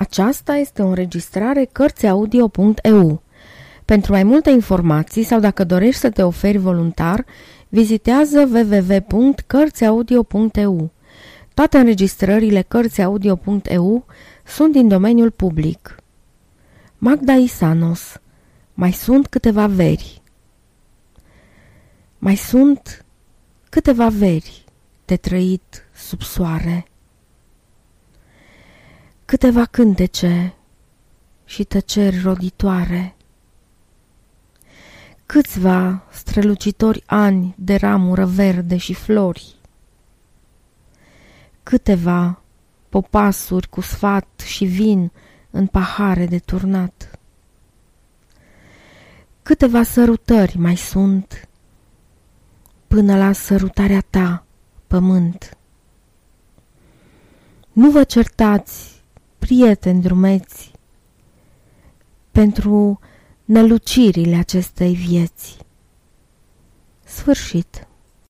[0.00, 3.22] Aceasta este o înregistrare Cărțiaudio.eu.
[3.84, 7.24] Pentru mai multe informații sau dacă dorești să te oferi voluntar,
[7.68, 10.90] vizitează www.cărțiaudio.eu.
[11.54, 14.06] Toate înregistrările Cărțiaudio.eu
[14.44, 15.96] sunt din domeniul public.
[16.98, 18.20] Magda Isanos
[18.74, 20.22] Mai sunt câteva veri
[22.18, 23.04] Mai sunt
[23.68, 24.64] câteva veri
[25.04, 26.89] de trăit sub soare
[29.30, 30.54] câteva cântece
[31.44, 33.16] și tăceri roditoare.
[35.26, 39.54] Câțiva strălucitori ani de ramură verde și flori.
[41.62, 42.42] Câteva
[42.88, 45.12] popasuri cu sfat și vin
[45.50, 47.18] în pahare de turnat.
[49.42, 51.48] Câteva sărutări mai sunt
[52.86, 54.46] până la sărutarea ta,
[54.86, 55.56] pământ.
[57.72, 58.99] Nu vă certați
[59.50, 60.70] prieteni drumeți
[62.30, 63.00] pentru
[63.44, 65.58] nălucirile acestei vieți.
[67.04, 67.86] Sfârșit.